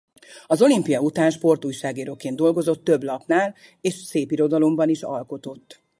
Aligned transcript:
Az 0.45 0.61
olimpia 0.61 1.01
után 1.01 1.29
sportújságíróként 1.31 2.35
dolgozott 2.35 2.83
több 2.83 3.03
lapnál 3.03 3.55
és 3.81 3.93
szépirodalomban 3.93 4.89
is 4.89 5.03
alkotott. 5.03 5.81